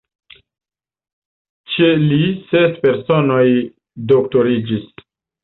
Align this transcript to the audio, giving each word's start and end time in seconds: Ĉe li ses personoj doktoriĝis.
Ĉe 1.73 1.89
li 2.05 2.23
ses 2.53 2.81
personoj 2.87 3.45
doktoriĝis. 4.15 4.91